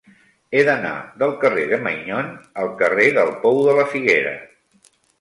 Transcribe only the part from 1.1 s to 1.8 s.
del carrer de